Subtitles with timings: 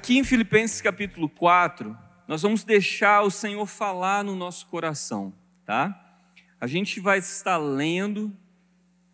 [0.00, 1.94] Aqui em Filipenses capítulo 4,
[2.26, 5.30] nós vamos deixar o Senhor falar no nosso coração,
[5.66, 5.94] tá?
[6.58, 8.34] A gente vai estar lendo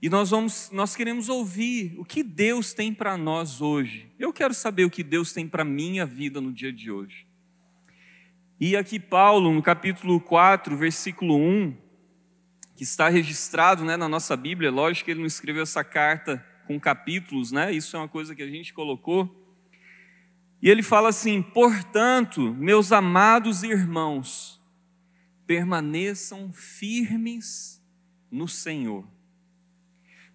[0.01, 4.13] e nós vamos nós queremos ouvir o que Deus tem para nós hoje.
[4.17, 7.27] Eu quero saber o que Deus tem para minha vida no dia de hoje.
[8.61, 11.77] E aqui Paulo, no capítulo 4, versículo 1,
[12.77, 16.79] que está registrado né, na nossa Bíblia, lógico que ele não escreveu essa carta com
[16.79, 17.73] capítulos, né?
[17.73, 19.46] Isso é uma coisa que a gente colocou.
[20.63, 24.61] E ele fala assim: portanto, meus amados irmãos,
[25.47, 27.83] permaneçam firmes
[28.31, 29.07] no Senhor.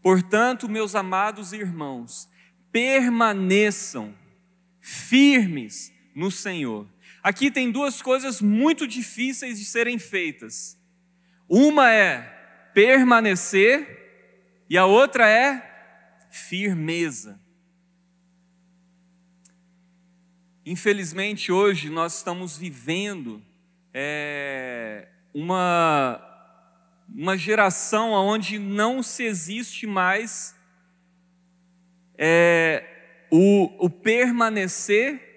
[0.01, 2.29] Portanto, meus amados irmãos,
[2.71, 4.15] permaneçam
[4.79, 6.87] firmes no Senhor.
[7.21, 10.77] Aqui tem duas coisas muito difíceis de serem feitas.
[11.47, 12.21] Uma é
[12.73, 17.39] permanecer e a outra é firmeza.
[20.65, 23.41] Infelizmente, hoje nós estamos vivendo
[23.91, 26.21] é, uma,
[27.09, 30.55] uma geração onde não se existe mais
[32.15, 35.29] é, o, o permanecer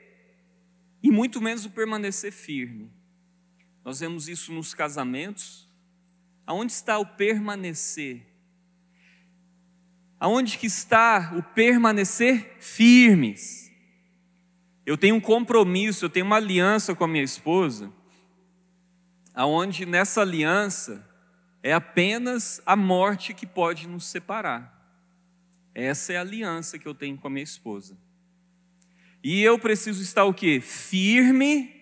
[1.03, 2.91] e muito menos o permanecer firme.
[3.83, 5.67] Nós vemos isso nos casamentos.
[6.47, 8.27] Aonde está o permanecer?
[10.21, 13.64] Aonde que está o permanecer firmes?
[14.87, 17.91] Eu tenho um compromisso, eu tenho uma aliança com a minha esposa,
[19.35, 21.09] aonde nessa aliança
[21.63, 24.73] é apenas a morte que pode nos separar.
[25.75, 27.97] Essa é a aliança que eu tenho com a minha esposa.
[29.23, 30.61] E eu preciso estar o quê?
[30.61, 31.75] Firme,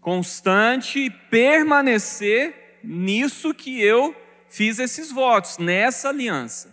[0.00, 4.14] constante, permanecer nisso que eu
[4.48, 6.72] fiz esses votos, nessa aliança.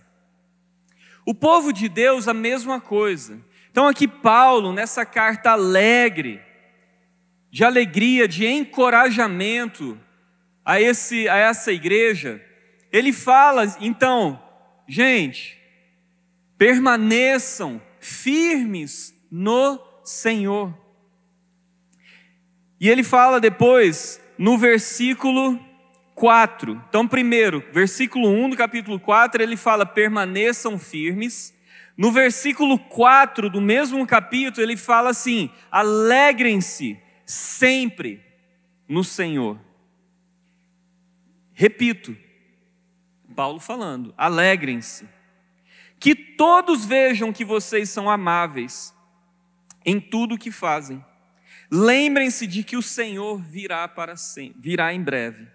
[1.25, 3.43] O povo de Deus, a mesma coisa.
[3.71, 6.41] Então, aqui, Paulo, nessa carta alegre,
[7.49, 9.99] de alegria, de encorajamento
[10.63, 12.41] a, esse, a essa igreja,
[12.91, 14.41] ele fala, então,
[14.87, 15.57] gente,
[16.57, 20.77] permaneçam firmes no Senhor.
[22.79, 25.59] E ele fala depois, no versículo
[26.15, 26.83] 4.
[26.89, 31.53] Então, primeiro, versículo 1 do capítulo 4, ele fala: permaneçam firmes.
[32.01, 38.19] No versículo 4 do mesmo capítulo, ele fala assim: alegrem-se sempre
[38.89, 39.59] no Senhor.
[41.53, 42.17] Repito,
[43.35, 45.07] Paulo falando: alegrem-se.
[45.99, 48.91] Que todos vejam que vocês são amáveis
[49.85, 51.05] em tudo o que fazem.
[51.69, 55.47] Lembrem-se de que o Senhor virá para sempre, virá em breve.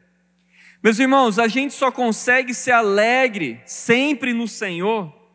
[0.80, 5.25] Meus irmãos, a gente só consegue ser alegre sempre no Senhor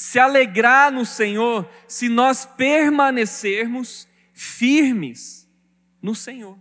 [0.00, 5.46] se alegrar no Senhor se nós permanecermos firmes
[6.00, 6.58] no Senhor.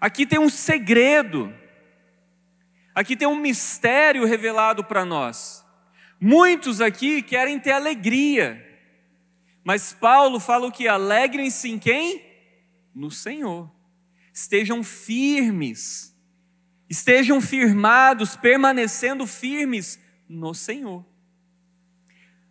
[0.00, 1.52] Aqui tem um segredo,
[2.94, 5.62] aqui tem um mistério revelado para nós.
[6.18, 8.64] Muitos aqui querem ter alegria,
[9.62, 10.88] mas Paulo fala o que?
[10.88, 12.24] Alegrem-se em quem?
[12.94, 13.70] No Senhor.
[14.32, 16.16] Estejam firmes,
[16.88, 21.04] estejam firmados, permanecendo firmes no Senhor.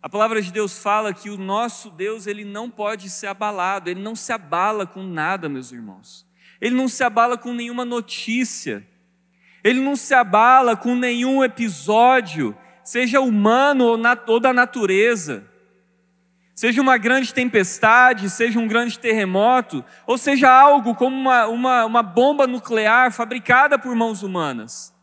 [0.06, 4.00] A palavra de Deus fala que o nosso Deus, ele não pode ser abalado, ele
[4.00, 6.24] não se abala com nada, meus irmãos.
[6.60, 8.86] Ele não se abala com nenhuma notícia.
[9.64, 15.44] Ele não se abala com nenhum episódio, seja humano ou, ou da natureza.
[16.54, 22.02] Seja uma grande tempestade, seja um grande terremoto, ou seja algo como uma, uma, uma
[22.04, 24.94] bomba nuclear fabricada por mãos humanas.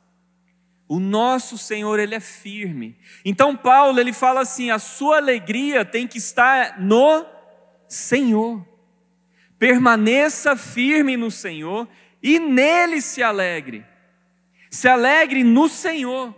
[0.93, 2.95] O nosso Senhor, ele é firme.
[3.25, 7.25] Então Paulo, ele fala assim: a sua alegria tem que estar no
[7.88, 8.63] Senhor.
[9.57, 11.88] Permaneça firme no Senhor
[12.21, 13.83] e nele se alegre.
[14.69, 16.31] Se alegre no Senhor.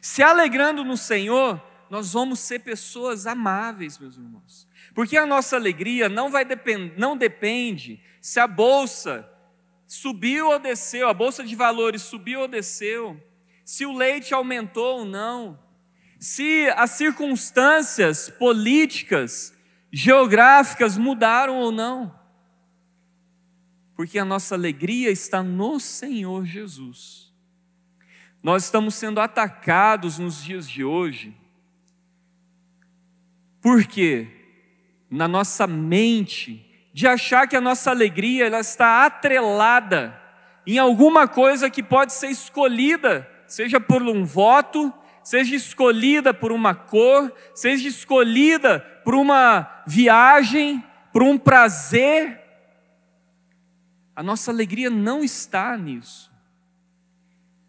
[0.00, 4.66] Se alegrando no Senhor, nós vamos ser pessoas amáveis, meus irmãos.
[4.94, 9.30] Porque a nossa alegria não vai depend, não depende se a bolsa
[9.86, 13.20] subiu ou desceu, a bolsa de valores subiu ou desceu
[13.64, 15.58] se o leite aumentou ou não,
[16.18, 19.52] se as circunstâncias políticas,
[19.90, 22.14] geográficas mudaram ou não.
[23.94, 27.32] Porque a nossa alegria está no Senhor Jesus.
[28.42, 31.36] Nós estamos sendo atacados nos dias de hoje,
[33.60, 34.28] porque
[35.08, 40.20] na nossa mente, de achar que a nossa alegria ela está atrelada
[40.66, 44.90] em alguma coisa que pode ser escolhida seja por um voto,
[45.22, 50.82] seja escolhida por uma cor, seja escolhida por uma viagem,
[51.12, 52.40] por um prazer.
[54.16, 56.32] A nossa alegria não está nisso.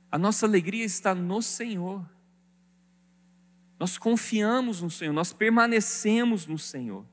[0.10, 2.10] A nossa alegria está no Senhor.
[3.78, 7.06] Nós confiamos no Senhor, nós permanecemos no Senhor.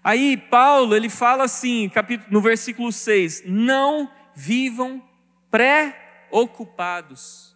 [0.00, 1.90] Aí Paulo, ele fala assim,
[2.30, 5.02] no versículo 6, não vivam
[5.50, 7.53] preocupados.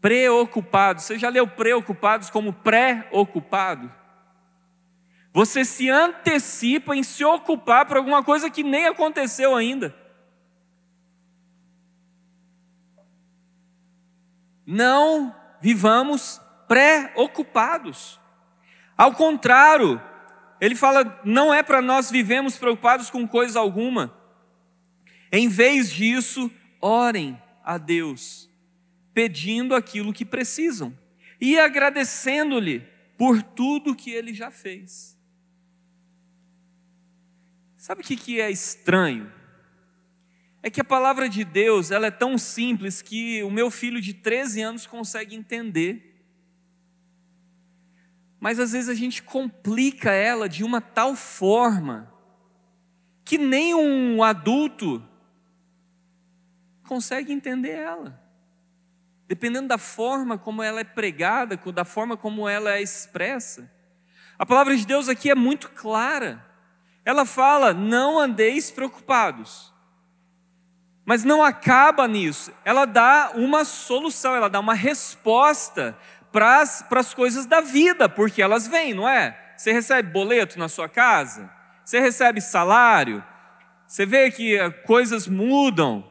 [0.00, 1.04] Preocupados.
[1.04, 3.92] Você já leu preocupados como pré-ocupado?
[5.32, 9.94] Você se antecipa em se ocupar por alguma coisa que nem aconteceu ainda.
[14.66, 18.18] Não vivamos preocupados.
[18.96, 20.00] Ao contrário,
[20.60, 24.12] ele fala: não é para nós vivemos preocupados com coisa alguma.
[25.30, 26.50] Em vez disso,
[26.80, 28.50] orem a Deus,
[29.18, 30.96] pedindo aquilo que precisam
[31.40, 32.86] e agradecendo-lhe
[33.16, 35.18] por tudo que ele já fez.
[37.76, 39.32] Sabe o que é estranho?
[40.62, 44.14] É que a palavra de Deus ela é tão simples que o meu filho de
[44.14, 46.22] 13 anos consegue entender.
[48.38, 52.14] Mas às vezes a gente complica ela de uma tal forma
[53.24, 55.04] que nem um adulto
[56.84, 58.27] consegue entender ela.
[59.28, 63.70] Dependendo da forma como ela é pregada, da forma como ela é expressa.
[64.38, 66.42] A palavra de Deus aqui é muito clara.
[67.04, 69.72] Ela fala: não andeis preocupados.
[71.04, 72.52] Mas não acaba nisso.
[72.64, 75.96] Ela dá uma solução, ela dá uma resposta
[76.32, 79.38] para as coisas da vida, porque elas vêm, não é?
[79.56, 81.50] Você recebe boleto na sua casa,
[81.84, 83.24] você recebe salário,
[83.86, 86.06] você vê que eh, coisas mudam,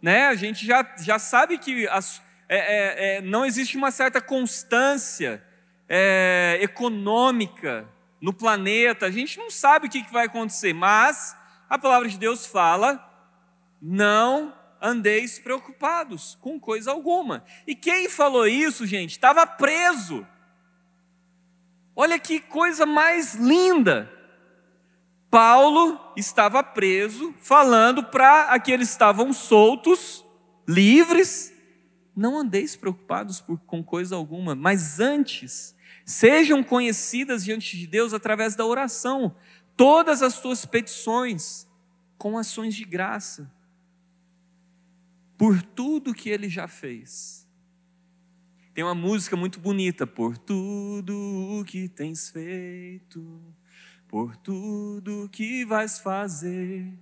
[0.00, 0.28] né?
[0.28, 2.22] A gente já, já sabe que as,
[2.54, 5.42] é, é, é, não existe uma certa constância
[5.88, 7.88] é, econômica
[8.20, 11.34] no planeta, a gente não sabe o que, que vai acontecer, mas
[11.68, 13.02] a palavra de Deus fala:
[13.80, 17.44] não andeis preocupados com coisa alguma.
[17.66, 20.26] E quem falou isso, gente, estava preso.
[21.96, 24.10] Olha que coisa mais linda.
[25.30, 30.22] Paulo estava preso, falando para aqueles que estavam soltos,
[30.68, 31.51] livres,
[32.14, 35.74] não andeis preocupados por, com coisa alguma, mas antes,
[36.04, 39.34] sejam conhecidas diante de Deus através da oração,
[39.76, 41.66] todas as tuas petições,
[42.18, 43.50] com ações de graça
[45.42, 47.44] por tudo que ele já fez.
[48.72, 51.12] Tem uma música muito bonita, por tudo
[51.58, 53.42] o que tens feito,
[54.06, 56.96] por tudo que vais fazer,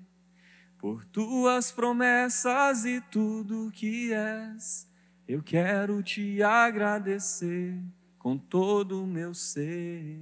[0.79, 4.89] por tuas promessas e tudo que és,
[5.33, 7.81] eu quero te agradecer
[8.19, 10.19] com todo o meu ser.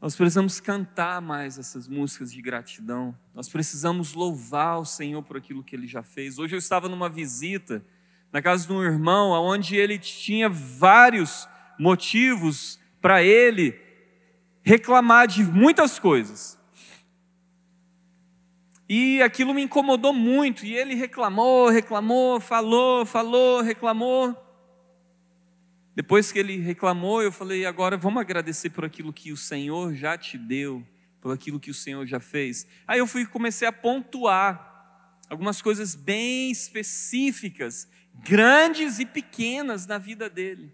[0.00, 3.14] Nós precisamos cantar mais essas músicas de gratidão.
[3.34, 6.38] Nós precisamos louvar o Senhor por aquilo que ele já fez.
[6.38, 7.84] Hoje eu estava numa visita
[8.32, 11.46] na casa de um irmão, onde ele tinha vários
[11.78, 13.78] motivos para ele
[14.62, 16.58] reclamar de muitas coisas.
[18.94, 24.36] E aquilo me incomodou muito, e ele reclamou, reclamou, falou, falou, reclamou.
[25.94, 30.18] Depois que ele reclamou, eu falei: agora vamos agradecer por aquilo que o Senhor já
[30.18, 30.86] te deu,
[31.22, 32.66] por aquilo que o Senhor já fez.
[32.86, 40.28] Aí eu fui comecei a pontuar algumas coisas bem específicas, grandes e pequenas na vida
[40.28, 40.70] dele.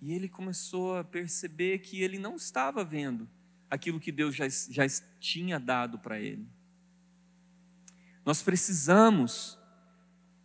[0.00, 3.28] E ele começou a perceber que ele não estava vendo
[3.68, 4.84] aquilo que Deus já, já
[5.18, 6.46] tinha dado para ele.
[8.24, 9.58] Nós precisamos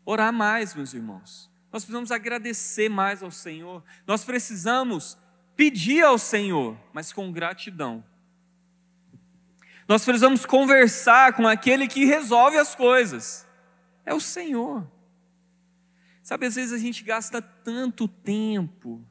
[0.06, 1.50] orar mais, meus irmãos.
[1.72, 3.84] Nós precisamos agradecer mais ao Senhor.
[4.06, 5.18] Nós precisamos
[5.56, 8.04] pedir ao Senhor, mas com gratidão.
[9.88, 13.48] Nós precisamos conversar com aquele que resolve as coisas.
[14.06, 14.90] É o Senhor.
[16.24, 19.06] Sabe, às vezes a gente gasta tanto tempo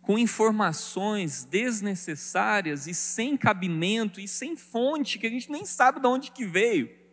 [0.00, 6.06] com informações desnecessárias e sem cabimento e sem fonte que a gente nem sabe de
[6.06, 7.05] onde que veio.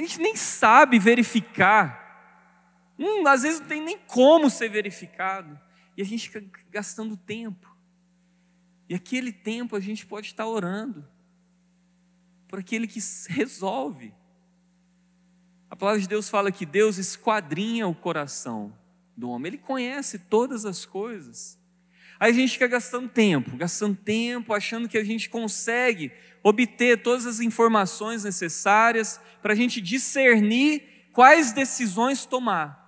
[0.00, 2.94] A gente nem sabe verificar.
[2.98, 5.60] Hum, às vezes não tem nem como ser verificado.
[5.94, 7.70] E a gente fica gastando tempo.
[8.88, 11.06] E aquele tempo a gente pode estar orando
[12.48, 14.14] por aquele que resolve.
[15.68, 18.74] A palavra de Deus fala que Deus esquadrinha o coração
[19.14, 21.58] do homem, Ele conhece todas as coisas.
[22.18, 26.10] Aí a gente fica gastando tempo, gastando tempo, achando que a gente consegue
[26.42, 32.78] obter todas as informações necessárias para a gente discernir quais decisões tomar.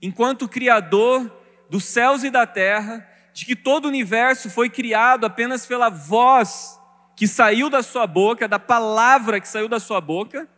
[0.00, 1.32] enquanto Criador
[1.68, 6.78] dos céus e da terra, de que todo o universo foi criado apenas pela voz
[7.16, 10.48] que saiu da sua boca, da palavra que saiu da sua boca,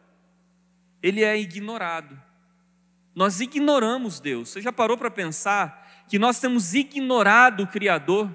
[1.02, 2.20] ele é ignorado.
[3.14, 4.50] Nós ignoramos Deus.
[4.50, 8.30] Você já parou para pensar que nós temos ignorado o Criador?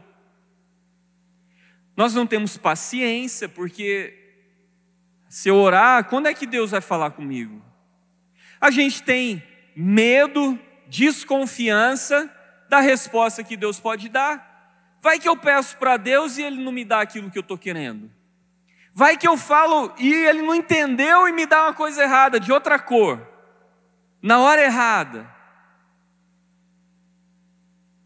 [1.96, 4.20] Nós não temos paciência, porque
[5.30, 7.64] se eu orar, quando é que Deus vai falar comigo?
[8.60, 9.44] A gente tem
[9.76, 12.32] medo, desconfiança
[12.70, 14.98] da resposta que Deus pode dar.
[15.02, 17.58] Vai que eu peço para Deus e Ele não me dá aquilo que eu estou
[17.58, 18.12] querendo.
[18.94, 22.52] Vai que eu falo e Ele não entendeu e me dá uma coisa errada, de
[22.52, 23.28] outra cor,
[24.22, 25.30] na hora errada.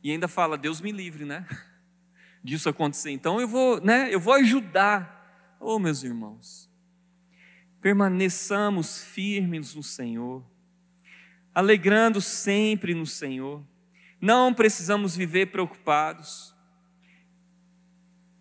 [0.01, 1.46] E ainda fala, Deus me livre, né?
[2.48, 3.12] Disso acontecer.
[3.12, 4.08] Então eu vou, né?
[4.10, 5.58] Eu vou ajudar.
[5.60, 6.72] Oh, meus irmãos,
[7.82, 10.42] permaneçamos firmes no Senhor,
[11.54, 13.62] alegrando sempre no Senhor.
[14.22, 16.56] Não precisamos viver preocupados.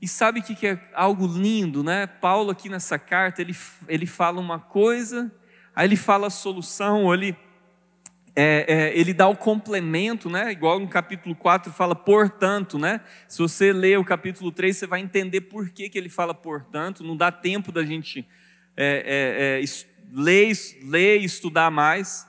[0.01, 2.07] E sabe o que é algo lindo, né?
[2.07, 3.57] Paulo, aqui nessa carta, ele,
[3.89, 5.35] ele fala uma coisa,
[5.75, 7.37] aí ele fala a solução, ele,
[8.39, 10.53] é, é, ele dá o complemento, né?
[10.53, 13.01] Igual no capítulo 4 fala portanto, né?
[13.27, 17.03] Se você ler o capítulo 3, você vai entender por que, que ele fala portanto,
[17.03, 18.29] não dá tempo da gente
[18.77, 19.65] é, é, é
[20.13, 20.53] ler,
[20.83, 22.27] ler e estudar mais.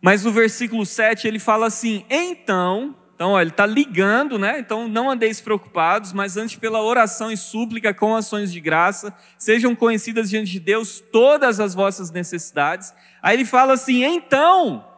[0.00, 4.60] Mas no versículo 7 ele fala assim: então, então ó, ele está ligando, né?
[4.60, 9.74] Então não andeis preocupados, mas antes pela oração e súplica com ações de graça, sejam
[9.74, 12.94] conhecidas diante de Deus todas as vossas necessidades.
[13.20, 14.93] Aí ele fala assim: então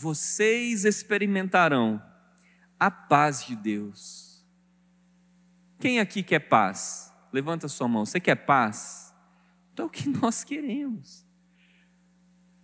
[0.00, 2.02] vocês experimentarão
[2.78, 4.42] a paz de Deus.
[5.78, 7.12] Quem aqui quer paz?
[7.30, 8.06] Levanta sua mão.
[8.06, 9.14] Você quer paz?
[9.72, 11.26] Então é o que nós queremos.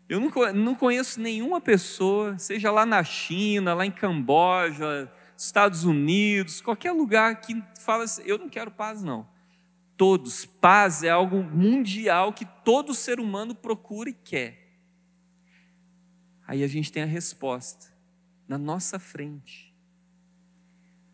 [0.09, 0.19] Eu
[0.55, 7.40] não conheço nenhuma pessoa, seja lá na China, lá em Camboja, Estados Unidos, qualquer lugar
[7.43, 9.28] que fala assim, eu não quero paz não.
[9.97, 14.65] Todos, paz é algo mundial que todo ser humano procura e quer.
[16.47, 17.87] Aí a gente tem a resposta
[18.47, 19.75] na nossa frente.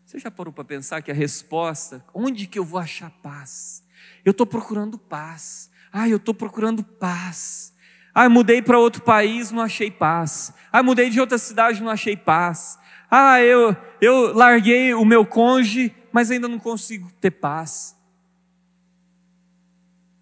[0.05, 3.83] Você já parou para pensar que a resposta, onde que eu vou achar paz?
[4.23, 5.71] Eu estou procurando paz.
[5.91, 7.73] Ah, eu estou procurando paz.
[8.13, 10.53] Ah, mudei para outro país, não achei paz.
[10.71, 12.77] Ah, mudei de outra cidade, não achei paz.
[13.09, 17.97] Ah, eu, eu larguei o meu cônjuge, mas ainda não consigo ter paz.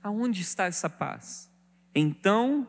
[0.01, 1.51] Aonde está essa paz?
[1.93, 2.65] Então,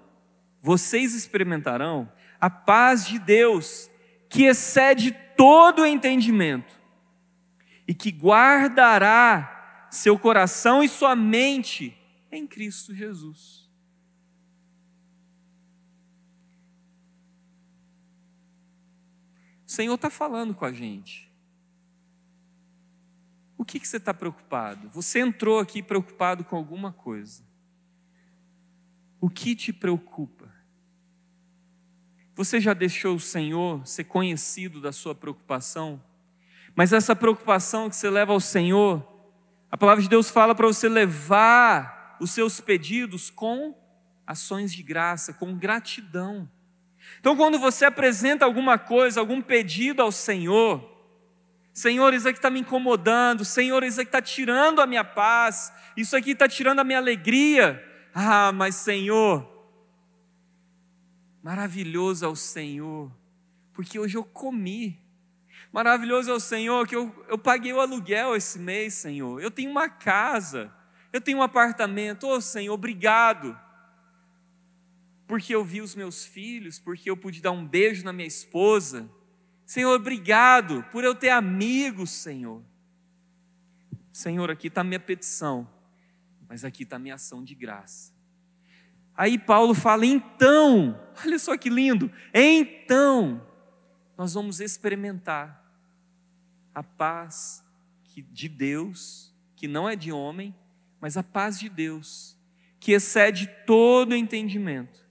[0.61, 2.11] vocês experimentarão
[2.43, 3.89] a paz de Deus,
[4.29, 6.75] que excede todo entendimento,
[7.87, 11.97] e que guardará seu coração e sua mente
[12.33, 13.71] em Cristo Jesus.
[19.65, 21.33] O Senhor está falando com a gente.
[23.57, 24.89] O que, que você está preocupado?
[24.89, 27.45] Você entrou aqui preocupado com alguma coisa.
[29.21, 30.42] O que te preocupa?
[32.35, 36.03] Você já deixou o Senhor ser conhecido da sua preocupação?
[36.75, 39.07] Mas essa preocupação que você leva ao Senhor,
[39.71, 43.75] a palavra de Deus fala para você levar os seus pedidos com
[44.27, 46.49] ações de graça, com gratidão.
[47.21, 50.91] Então, quando você apresenta alguma coisa, algum pedido ao Senhor,
[51.73, 56.17] Senhor, isso aqui está me incomodando, Senhor, isso aqui está tirando a minha paz, isso
[56.17, 57.83] aqui está tirando a minha alegria.
[58.15, 59.52] Ah, mas Senhor,
[61.43, 63.11] maravilhoso é o Senhor,
[63.73, 65.01] porque hoje eu comi.
[65.73, 69.41] Maravilhoso é o Senhor, que eu, eu paguei o aluguel esse mês, Senhor.
[69.41, 70.73] Eu tenho uma casa,
[71.13, 72.27] eu tenho um apartamento.
[72.27, 73.59] Oh, Senhor, obrigado
[75.33, 79.11] porque eu vi os meus filhos, porque eu pude dar um beijo na minha esposa.
[79.65, 82.63] Senhor, obrigado por eu ter amigos, Senhor.
[84.13, 85.67] Senhor, aqui está a minha petição,
[86.47, 88.13] mas aqui está a minha ação de graça.
[89.17, 93.47] Aí Paulo fala: então, olha só que lindo, então,
[94.17, 95.63] nós vamos experimentar
[96.75, 97.65] a paz
[98.31, 100.55] de Deus, que não é de homem,
[101.01, 102.37] mas a paz de Deus,
[102.79, 105.03] que excede todo entendimento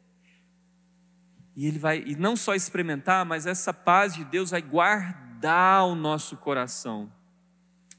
[1.56, 5.96] e ele vai, e não só experimentar, mas essa paz de Deus vai guardar o
[5.96, 7.12] nosso coração.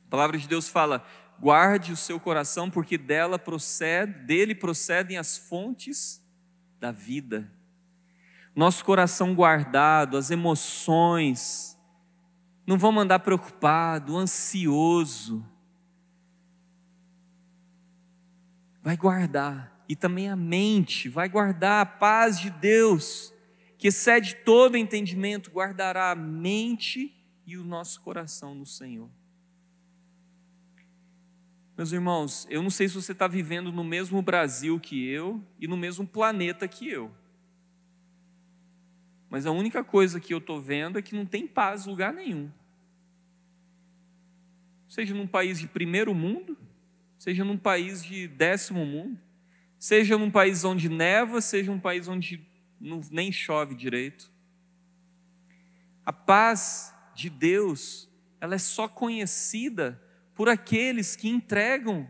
[0.06, 1.04] A palavra de Deus fala:
[1.42, 6.24] guarde o seu coração, porque dela procede, dele procedem as fontes
[6.78, 7.50] da vida.
[8.54, 11.76] Nosso coração guardado, as emoções,
[12.64, 15.44] não vão andar preocupado, ansioso.
[18.80, 19.84] Vai guardar.
[19.88, 23.34] E também a mente vai guardar a paz de Deus
[23.76, 27.12] que excede todo entendimento, guardará a mente
[27.44, 29.10] e o nosso coração no Senhor.
[31.82, 35.66] Meus irmãos, eu não sei se você está vivendo no mesmo Brasil que eu e
[35.66, 37.10] no mesmo planeta que eu.
[39.28, 42.12] Mas a única coisa que eu estou vendo é que não tem paz em lugar
[42.12, 42.52] nenhum.
[44.88, 46.56] Seja num país de primeiro mundo,
[47.18, 49.18] seja num país de décimo mundo,
[49.76, 52.46] seja num país onde neva, seja um país onde
[52.80, 54.30] não, nem chove direito.
[56.06, 58.08] A paz de Deus,
[58.40, 60.00] ela é só conhecida
[60.34, 62.08] por aqueles que entregam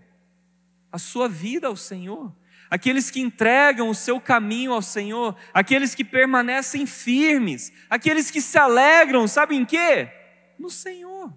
[0.91, 2.35] a sua vida ao Senhor,
[2.71, 8.59] aqueles que entregam o seu caminho ao Senhor, aqueles que permanecem firmes, aqueles que se
[8.59, 10.11] alegram, sabe em quê?
[10.59, 11.33] No Senhor.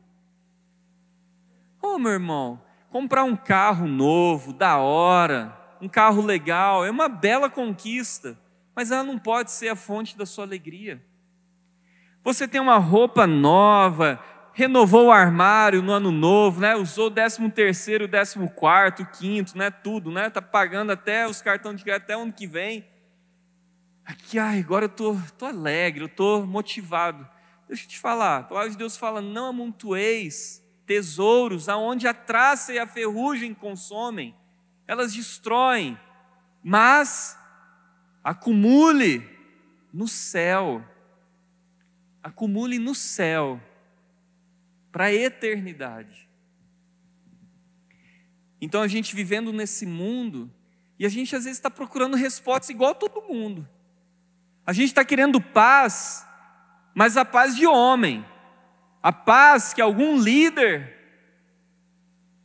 [1.82, 7.50] Oh, meu irmão, comprar um carro novo, da hora, um carro legal, é uma bela
[7.50, 8.40] conquista,
[8.76, 11.04] mas ela não pode ser a fonte da sua alegria.
[12.24, 14.20] Você tem uma roupa nova,
[14.56, 16.76] renovou o armário no ano novo, né?
[16.78, 19.70] Usou o décimo terceiro, décimo quarto, quinto, né?
[19.70, 20.30] Tudo, né?
[20.30, 22.88] Tá pagando até os cartões de crédito até o ano que vem.
[24.06, 27.28] Aqui, ai, agora eu tô, tô alegre, eu tô motivado.
[27.68, 32.72] Deixa eu te falar, a palavra de Deus fala: não amontoeis tesouros aonde a traça
[32.72, 34.34] e a ferrugem consomem,
[34.88, 36.00] elas destroem,
[36.64, 37.38] mas
[38.24, 39.28] acumule
[39.92, 40.82] no céu,
[42.24, 43.60] acumule no céu
[44.96, 46.26] para a eternidade.
[48.62, 50.50] Então a gente vivendo nesse mundo,
[50.98, 53.68] e a gente às vezes está procurando respostas igual a todo mundo.
[54.66, 56.26] A gente está querendo paz,
[56.94, 58.26] mas a paz de homem,
[59.04, 60.96] a paz que algum líder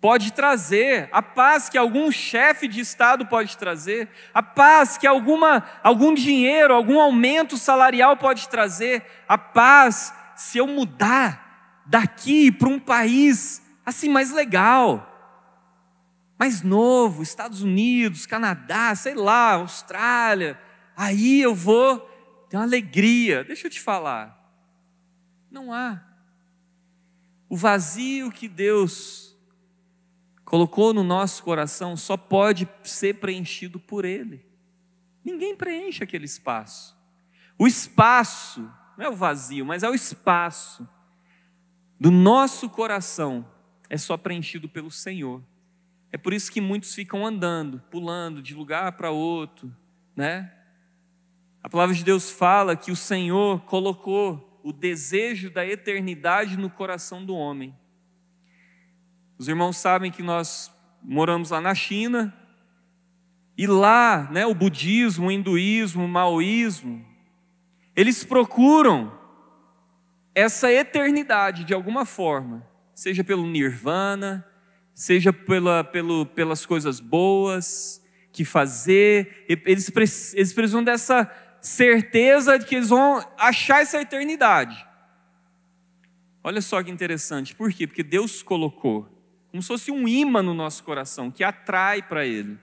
[0.01, 5.63] pode trazer, a paz que algum chefe de Estado pode trazer, a paz que alguma,
[5.85, 11.49] algum dinheiro, algum aumento salarial pode trazer, a paz se eu mudar
[11.91, 15.09] daqui para um país assim mais legal,
[16.39, 20.59] mais novo, Estados Unidos, Canadá, sei lá, Austrália,
[20.97, 21.99] aí eu vou
[22.49, 23.43] ter uma alegria.
[23.43, 24.41] Deixa eu te falar,
[25.51, 26.01] não há.
[27.49, 29.37] O vazio que Deus
[30.45, 34.47] colocou no nosso coração só pode ser preenchido por Ele.
[35.25, 36.97] Ninguém preenche aquele espaço.
[37.59, 38.61] O espaço,
[38.97, 40.89] não é o vazio, mas é o espaço
[42.01, 43.47] do nosso coração
[43.91, 45.43] é só preenchido pelo Senhor.
[46.11, 49.71] É por isso que muitos ficam andando, pulando de lugar para outro,
[50.17, 50.51] né?
[51.63, 57.25] A palavra de Deus fala que o Senhor colocou o desejo da eternidade no coração
[57.25, 57.77] do homem.
[59.37, 62.35] Os irmãos sabem que nós moramos lá na China,
[63.57, 67.05] e lá, né, o budismo, o hinduísmo, o maoísmo,
[67.95, 69.20] eles procuram
[70.41, 74.47] essa eternidade de alguma forma, seja pelo nirvana,
[74.95, 79.91] seja pela, pelo, pelas coisas boas que fazer, eles,
[80.35, 84.87] eles precisam dessa certeza de que eles vão achar essa eternidade.
[86.43, 87.87] Olha só que interessante, por quê?
[87.87, 89.09] Porque Deus colocou,
[89.51, 92.59] como se fosse um imã no nosso coração, que atrai para Ele.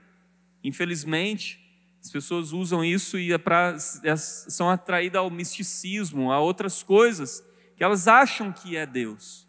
[0.64, 1.60] Infelizmente,
[2.02, 7.46] as pessoas usam isso e é pra, é, são atraídas ao misticismo, a outras coisas
[7.78, 9.48] que elas acham que é Deus,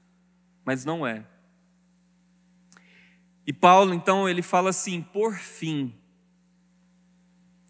[0.64, 1.26] mas não é.
[3.44, 5.96] E Paulo, então, ele fala assim: por fim.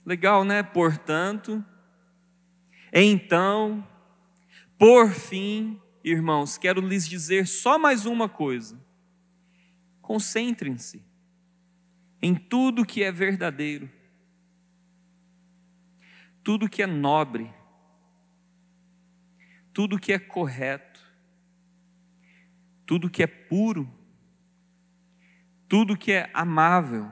[0.06, 0.62] Legal, né?
[0.62, 1.64] Portanto,
[2.92, 3.88] então,
[4.78, 8.78] por fim, irmãos, quero lhes dizer só mais uma coisa.
[10.02, 11.02] Concentrem-se
[12.22, 13.90] em tudo que é verdadeiro,
[16.44, 17.50] tudo que é nobre,
[19.80, 21.00] tudo que é correto,
[22.86, 23.90] tudo que é puro,
[25.70, 27.10] tudo que é amável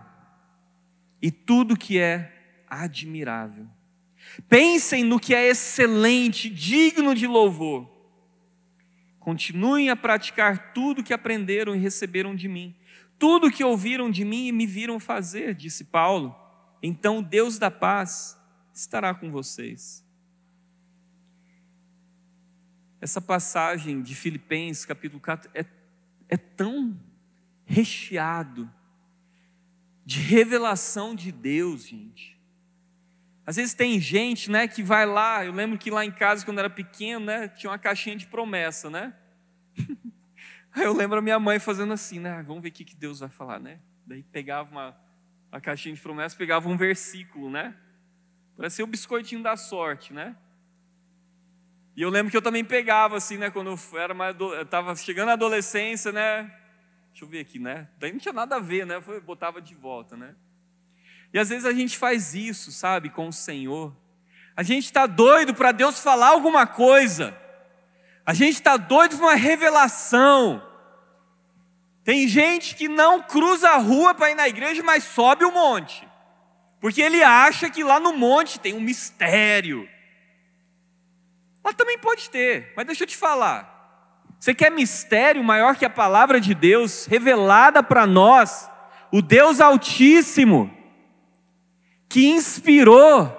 [1.21, 3.69] e tudo que é admirável.
[4.49, 7.89] Pensem no que é excelente, digno de louvor.
[9.17, 12.75] Continuem a praticar tudo que aprenderam e receberam de mim,
[13.17, 16.35] tudo que ouviram de mim e me viram fazer, disse Paulo.
[16.83, 18.37] Então Deus da paz
[18.73, 20.05] estará com vocês.
[22.99, 25.65] Essa passagem de Filipenses, capítulo 4, é,
[26.27, 26.99] é tão
[27.65, 28.71] recheado
[30.05, 32.37] de revelação de Deus, gente.
[33.45, 36.59] Às vezes tem gente, né, que vai lá, eu lembro que lá em casa, quando
[36.59, 39.13] era pequeno, né, tinha uma caixinha de promessa, né?
[40.73, 43.29] Aí eu lembro a minha mãe fazendo assim, né, vamos ver o que Deus vai
[43.29, 43.79] falar, né?
[44.05, 44.97] Daí pegava uma,
[45.51, 47.75] uma caixinha de promessa, pegava um versículo, né?
[48.55, 50.35] Parecia o biscoitinho da sorte, né?
[51.97, 54.95] E eu lembro que eu também pegava assim, né, quando eu era mais eu tava
[54.95, 56.43] chegando na adolescência, né?
[57.09, 57.87] Deixa eu ver aqui, né?
[57.97, 59.01] Daí não tinha nada a ver, né?
[59.07, 60.35] Eu botava de volta, né?
[61.33, 63.97] E às vezes a gente faz isso, sabe, com o Senhor.
[64.55, 67.35] A gente está doido para Deus falar alguma coisa.
[68.23, 70.61] A gente está doido para uma revelação.
[72.03, 76.07] Tem gente que não cruza a rua para ir na igreja, mas sobe o monte.
[76.79, 79.89] Porque ele acha que lá no monte tem um mistério.
[81.67, 84.31] Lá também pode ter, mas deixa eu te falar.
[84.39, 88.71] Você quer mistério maior que a palavra de Deus revelada para nós,
[89.11, 90.73] o Deus Altíssimo,
[92.07, 93.35] que inspirou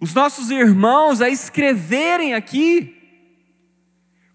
[0.00, 2.90] os nossos irmãos a escreverem aqui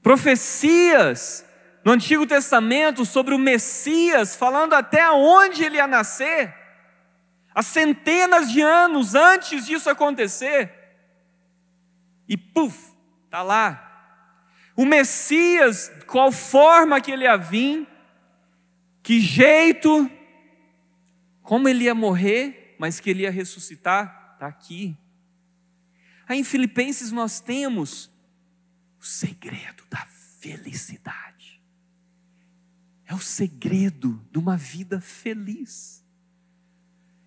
[0.01, 1.45] profecias
[1.83, 6.55] no Antigo Testamento sobre o Messias, falando até onde ele ia nascer,
[7.53, 10.78] há centenas de anos antes disso acontecer,
[12.29, 12.93] e puf,
[13.25, 13.87] está lá.
[14.75, 17.87] O Messias, qual forma que ele ia vir,
[19.01, 20.09] que jeito,
[21.41, 24.95] como ele ia morrer, mas que ele ia ressuscitar, está aqui.
[26.27, 28.11] Aí em Filipenses nós temos
[28.99, 30.05] o segredo da
[30.39, 31.59] felicidade.
[33.07, 36.05] É o segredo de uma vida feliz.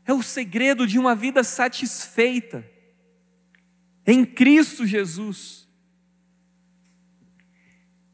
[0.04, 2.64] É o segredo de uma vida satisfeita
[4.06, 5.68] em Cristo Jesus.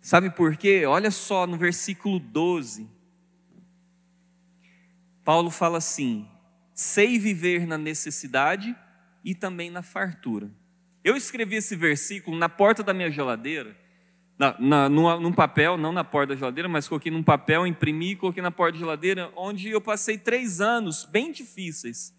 [0.00, 0.86] Sabe por quê?
[0.86, 2.88] Olha só no versículo 12.
[5.24, 6.26] Paulo fala assim:
[6.72, 8.74] sei viver na necessidade
[9.24, 10.50] e também na fartura.
[11.04, 13.76] Eu escrevi esse versículo na porta da minha geladeira,
[14.38, 18.16] na, na, num, num, papel, não na porta da geladeira, mas coloquei num papel, imprimi
[18.16, 22.14] coloquei na porta da geladeira, onde eu passei três anos bem difíceis.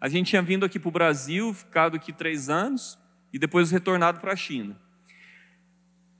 [0.00, 2.98] A gente tinha vindo aqui para o Brasil, ficado aqui três anos,
[3.32, 4.76] e depois retornado para a China.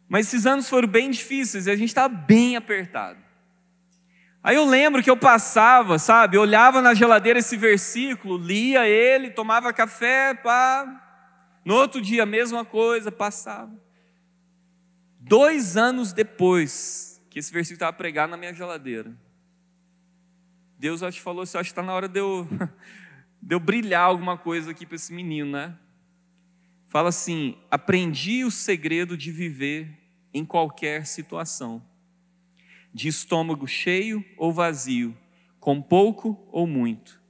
[0.08, 3.18] Mas esses anos foram bem difíceis e a gente estava bem apertado.
[4.42, 9.72] Aí eu lembro que eu passava, sabe, olhava na geladeira esse versículo, lia ele, tomava
[9.72, 11.06] café, pá.
[11.64, 13.72] No outro dia, a mesma coisa, passava.
[15.18, 19.14] Dois anos depois que esse versículo estava pregado na minha geladeira,
[20.78, 22.48] Deus acho falou assim: acho que está na hora de eu,
[23.40, 25.76] de eu brilhar alguma coisa aqui para esse menino, né?
[26.90, 29.88] Fala assim: aprendi o segredo de viver
[30.34, 31.82] em qualquer situação
[32.92, 35.16] de estômago cheio ou vazio,
[35.60, 37.22] com pouco ou muito.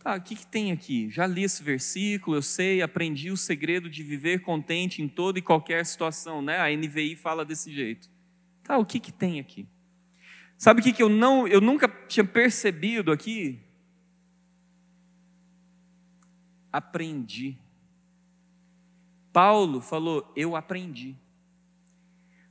[0.00, 1.08] Tá, o que, que tem aqui?
[1.10, 5.42] Já li esse versículo, eu sei, aprendi o segredo de viver contente em toda e
[5.42, 6.58] qualquer situação, né?
[6.58, 8.10] A NVI fala desse jeito.
[8.64, 9.68] Tá, o que, que tem aqui?
[10.56, 13.60] Sabe o que, que eu, não, eu nunca tinha percebido aqui?
[16.78, 17.58] Aprendi.
[19.32, 21.16] Paulo falou, eu aprendi.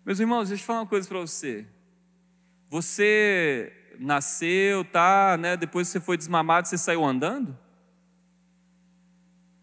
[0.05, 1.65] Meus irmãos, deixa eu falar uma coisa para você.
[2.69, 5.55] Você nasceu, tá, né?
[5.55, 7.57] Depois você foi desmamado, você saiu andando?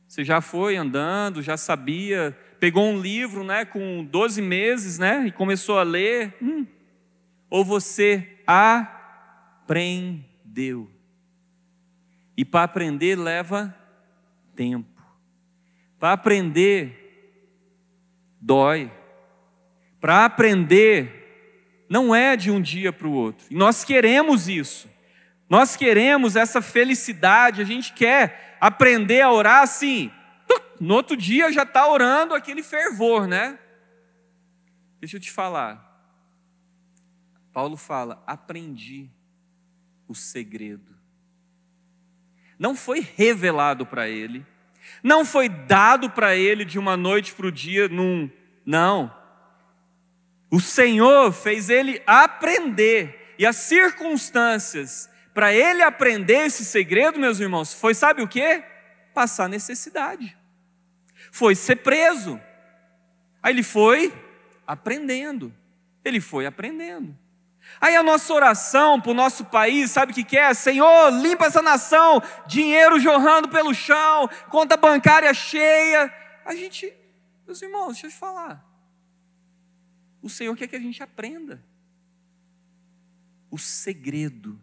[0.09, 5.33] Você já foi andando, já sabia, pegou um livro, né, com 12 meses, né, e
[5.33, 6.35] começou a ler?
[6.41, 6.67] Hum.
[7.51, 8.39] Ou você
[9.67, 9.71] aprendeu?
[12.35, 13.84] E para aprender leva
[14.55, 15.03] tempo.
[15.99, 17.05] Para aprender
[18.45, 18.93] dói.
[19.99, 23.47] Para aprender, não é de um dia para o outro.
[23.51, 24.87] E nós queremos isso.
[25.49, 30.11] Nós queremos essa felicidade, a gente quer aprender a orar assim.
[30.81, 33.59] No outro dia já está orando aquele fervor, né?
[35.01, 35.83] Deixa eu te falar.
[37.53, 39.09] Paulo fala: aprendi
[40.09, 40.94] o segredo.
[42.59, 44.45] Não foi revelado para ele,
[45.03, 48.31] não foi dado para ele de uma noite para o dia, num.
[48.65, 49.15] Não.
[50.51, 57.75] O Senhor fez ele aprender, e as circunstâncias para ele aprender esse segredo, meus irmãos,
[57.75, 58.63] foi sabe o que?
[59.13, 60.37] Passar necessidade,
[61.33, 62.41] foi ser preso.
[63.43, 64.15] Aí ele foi
[64.67, 65.53] aprendendo,
[66.05, 67.19] ele foi aprendendo.
[67.81, 70.53] Aí a nossa oração para o nosso país, sabe o que, que é?
[70.55, 76.13] Senhor, limpa essa nação, dinheiro jorrando pelo chão, conta bancária cheia.
[76.45, 76.93] A gente,
[77.47, 78.75] meus irmãos, deixa eu te falar
[80.25, 81.63] o Senhor quer que a gente aprenda.
[83.51, 84.59] O segredo.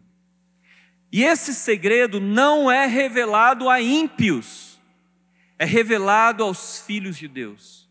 [1.12, 4.80] E esse segredo não é revelado a ímpios,
[5.56, 7.88] é revelado aos filhos de Deus.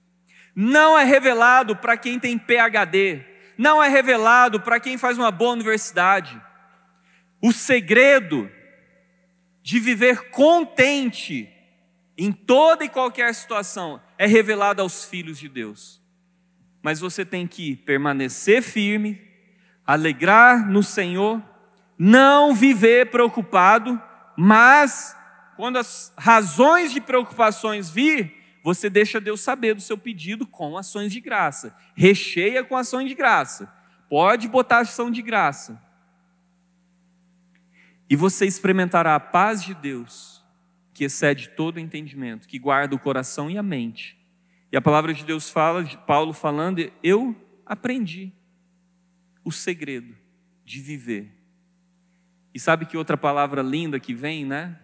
[0.54, 3.24] Não é revelado para quem tem PhD,
[3.58, 6.42] não é revelado para quem faz uma boa universidade.
[7.42, 8.50] O segredo
[9.62, 11.50] de viver contente
[12.18, 16.00] em toda e qualquer situação, é revelado aos filhos de Deus.
[16.82, 19.20] Mas você tem que permanecer firme,
[19.86, 21.42] alegrar no Senhor,
[21.98, 24.02] não viver preocupado,
[24.38, 25.16] mas
[25.56, 31.12] quando as razões de preocupações vir, você deixa Deus saber do seu pedido com ações
[31.12, 31.76] de graça.
[31.96, 33.74] Recheia com ações de graça.
[34.10, 35.82] Pode botar ação de graça.
[38.10, 40.44] E você experimentará a paz de Deus,
[40.94, 44.20] que excede todo entendimento, que guarda o coração e a mente.
[44.72, 48.32] E a palavra de Deus fala, de Paulo falando, eu aprendi
[49.44, 50.16] o segredo
[50.64, 51.32] de viver.
[52.54, 54.78] E sabe que outra palavra linda que vem, né?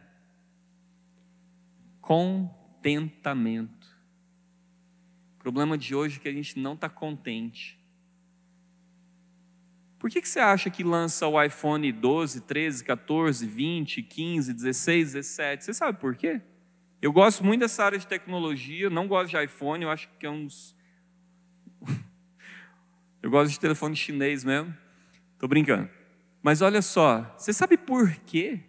[2.88, 3.98] Contentamento.
[5.36, 7.78] O problema de hoje é que a gente não está contente.
[10.00, 15.14] Por que, que você acha que lança o iPhone 12, 13, 14, 20, 15, 16,
[15.14, 15.66] 17?
[15.66, 16.42] Você sabe por quê?
[17.02, 20.30] Eu gosto muito dessa área de tecnologia, não gosto de iPhone, eu acho que é
[20.30, 20.74] uns.
[23.22, 24.74] eu gosto de telefone chinês mesmo.
[25.34, 25.90] Estou brincando.
[26.42, 28.62] Mas olha só, você sabe por quê?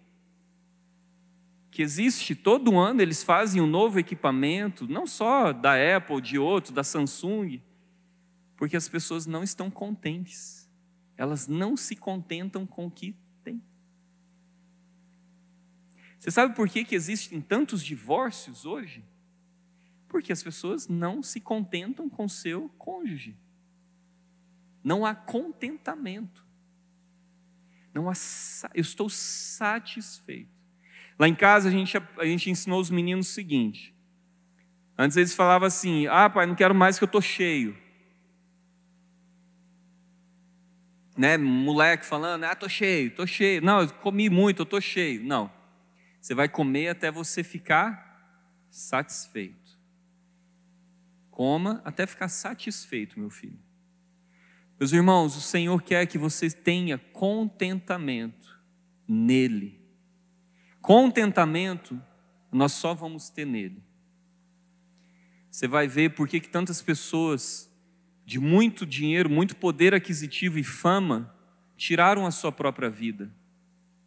[1.78, 6.74] Que existe todo ano, eles fazem um novo equipamento, não só da Apple, de outros,
[6.74, 7.62] da Samsung,
[8.56, 10.68] porque as pessoas não estão contentes.
[11.16, 13.14] Elas não se contentam com o que
[16.18, 19.04] você sabe por que, que existem tantos divórcios hoje?
[20.08, 23.38] Porque as pessoas não se contentam com seu cônjuge.
[24.82, 26.44] Não há contentamento.
[27.94, 28.14] Não há,
[28.74, 30.57] eu estou satisfeito.
[31.18, 33.94] Lá em casa a gente, a gente ensinou os meninos o seguinte.
[34.96, 37.76] Antes eles falavam assim: ah, pai, não quero mais que eu estou cheio.
[41.16, 43.60] Né, moleque falando, ah, estou cheio, estou cheio.
[43.60, 45.24] Não, eu comi muito, eu estou cheio.
[45.24, 45.50] Não.
[46.20, 48.08] Você vai comer até você ficar
[48.70, 49.76] satisfeito.
[51.30, 53.58] Coma até ficar satisfeito, meu filho.
[54.78, 58.60] Meus irmãos, o Senhor quer que você tenha contentamento
[59.08, 59.77] nele.
[60.80, 62.00] Contentamento
[62.50, 63.82] nós só vamos ter nele.
[65.50, 67.68] Você vai ver por que tantas pessoas
[68.24, 71.34] de muito dinheiro, muito poder aquisitivo e fama
[71.76, 73.32] tiraram a sua própria vida.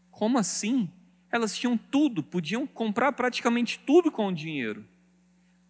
[0.10, 0.90] Como assim?
[1.32, 4.86] Elas tinham tudo, podiam comprar praticamente tudo com o dinheiro.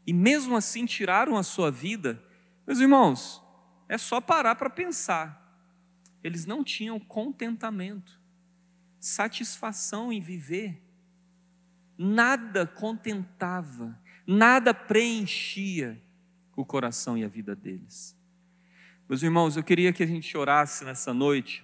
[0.06, 2.22] E mesmo assim tiraram a sua vida.
[2.66, 3.42] Meus irmãos,
[3.88, 5.40] é só parar para pensar.
[6.24, 8.20] Eles não tinham contentamento,
[9.00, 10.82] satisfação em viver.
[12.04, 16.02] Nada contentava, nada preenchia
[16.56, 18.18] o coração e a vida deles.
[19.08, 21.64] Meus irmãos, eu queria que a gente orasse nessa noite.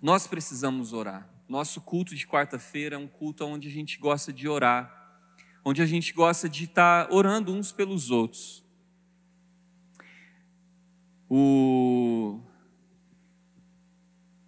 [0.00, 1.28] Nós precisamos orar.
[1.48, 5.18] Nosso culto de quarta-feira é um culto onde a gente gosta de orar,
[5.64, 8.64] onde a gente gosta de estar orando uns pelos outros.
[11.28, 12.40] O...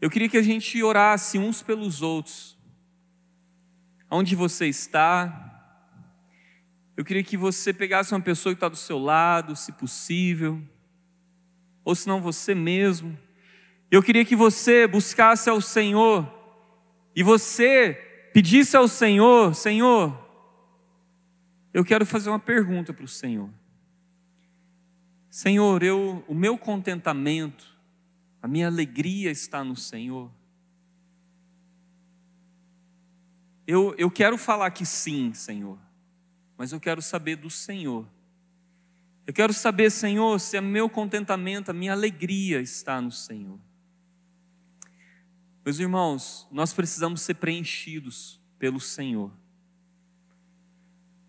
[0.01, 2.56] Eu queria que a gente orasse uns pelos outros.
[4.11, 5.43] Onde você está?
[6.97, 10.63] Eu queria que você pegasse uma pessoa que está do seu lado, se possível,
[11.85, 13.19] ou se não você mesmo.
[13.91, 16.33] Eu queria que você buscasse ao Senhor
[17.15, 17.95] e você
[18.33, 20.17] pedisse ao Senhor: Senhor,
[21.75, 23.51] eu quero fazer uma pergunta para o Senhor.
[25.29, 27.77] Senhor, eu, o meu contentamento,
[28.41, 30.31] a minha alegria está no Senhor.
[33.67, 35.79] Eu, eu quero falar que sim, Senhor,
[36.57, 38.07] mas eu quero saber do Senhor.
[39.27, 43.59] Eu quero saber, Senhor, se o meu contentamento, a minha alegria está no Senhor.
[45.65, 49.33] Meus irmãos, nós precisamos ser preenchidos pelo Senhor.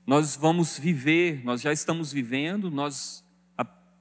[0.05, 3.25] Nós vamos viver, nós já estamos vivendo, nós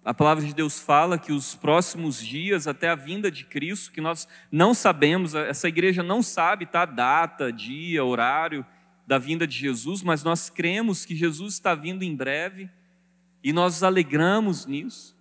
[0.07, 4.01] a palavra de Deus fala que os próximos dias até a vinda de Cristo, que
[4.01, 8.65] nós não sabemos, essa igreja não sabe tá data, dia, horário
[9.05, 12.71] da vinda de Jesus, mas nós cremos que Jesus está vindo em breve
[13.43, 15.17] e nós nos alegramos nisso.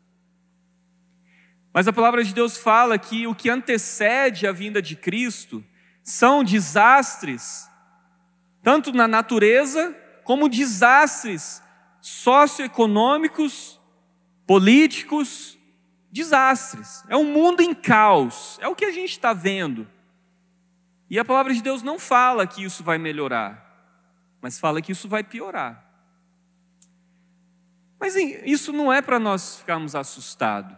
[1.74, 5.64] Mas a palavra de Deus fala que o que antecede a vinda de Cristo
[6.04, 7.68] são desastres,
[8.62, 11.60] tanto na natureza, como desastres
[12.00, 13.80] socioeconômicos,
[14.46, 15.58] políticos,
[16.12, 17.04] desastres.
[17.08, 19.88] É um mundo em caos, é o que a gente está vendo.
[21.10, 23.64] E a palavra de Deus não fala que isso vai melhorar,
[24.42, 25.84] mas fala que isso vai piorar.
[28.00, 30.76] Mas isso não é para nós ficarmos assustados.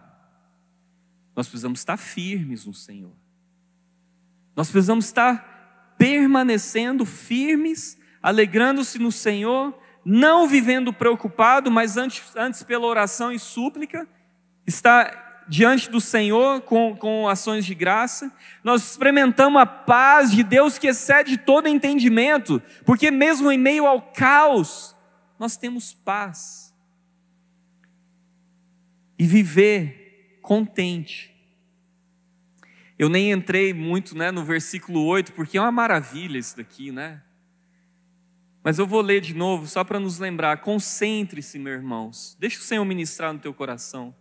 [1.36, 3.14] Nós precisamos estar firmes no Senhor.
[4.56, 9.78] Nós precisamos estar permanecendo firmes, alegrando-se no Senhor,
[10.10, 14.08] não vivendo preocupado, mas antes, antes pela oração e súplica,
[14.66, 18.32] está diante do Senhor com, com ações de graça,
[18.64, 24.02] nós experimentamos a paz de Deus que excede todo entendimento, porque mesmo em meio ao
[24.02, 24.96] caos,
[25.38, 26.74] nós temos paz.
[29.20, 31.36] E viver contente.
[32.98, 37.22] Eu nem entrei muito né, no versículo 8, porque é uma maravilha isso daqui, né?
[38.68, 40.58] Mas eu vou ler de novo, só para nos lembrar.
[40.58, 42.36] Concentre-se, meus irmãos.
[42.38, 44.14] Deixa o Senhor ministrar no teu coração.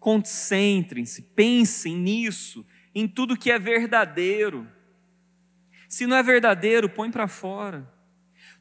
[0.00, 4.66] Concentrem-se, pensem nisso, em tudo que é verdadeiro.
[5.88, 7.88] Se não é verdadeiro, põe para fora.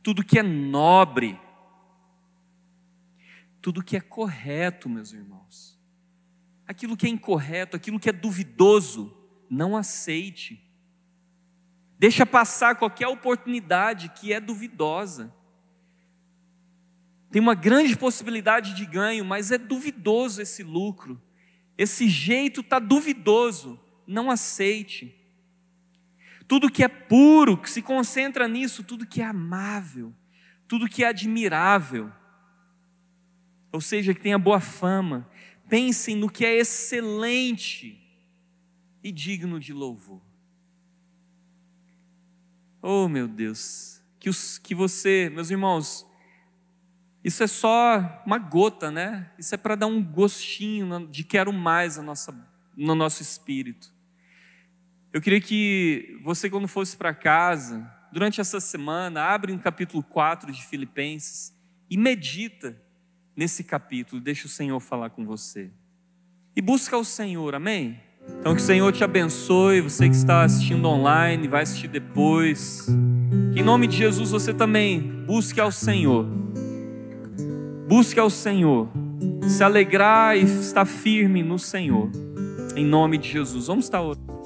[0.04, 1.41] Tudo que é nobre,
[3.60, 5.82] tudo que é correto, meus irmãos.
[6.67, 9.17] Aquilo que é incorreto, aquilo que é duvidoso,
[9.50, 10.62] não aceite.
[11.97, 15.34] Deixa passar qualquer oportunidade que é duvidosa.
[17.32, 21.21] Tem uma grande possibilidade de ganho, mas é duvidoso esse lucro.
[21.77, 25.15] Esse jeito está duvidoso, não aceite.
[26.47, 30.13] Tudo que é puro, que se concentra nisso, tudo que é amável,
[30.67, 32.12] tudo que é admirável,
[33.71, 35.27] ou seja, que tenha boa fama,
[35.67, 37.99] pensem no que é excelente
[39.03, 40.21] e digno de louvor.
[42.86, 46.06] Oh, meu Deus, que, os, que você, meus irmãos,
[47.24, 49.32] isso é só uma gota, né?
[49.39, 52.36] Isso é para dar um gostinho de quero mais nossa,
[52.76, 53.89] no nosso espírito.
[55.13, 60.52] Eu queria que você, quando fosse para casa, durante essa semana, abre um capítulo 4
[60.52, 61.58] de Filipenses
[61.89, 62.78] e medita
[63.34, 65.72] nesse capítulo, deixa o Senhor falar com você.
[66.54, 68.04] E busca o Senhor, amém?
[68.39, 72.88] Então que o Senhor te abençoe, você que está assistindo online, vai assistir depois.
[73.53, 76.25] Que em nome de Jesus você também busque ao Senhor
[77.88, 78.88] Busque ao Senhor,
[79.47, 82.09] se alegrar e estar firme no Senhor.
[82.75, 83.67] Em nome de Jesus.
[83.67, 84.42] Vamos estar orando.